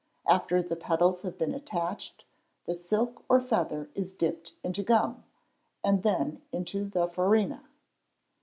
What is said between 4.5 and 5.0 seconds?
into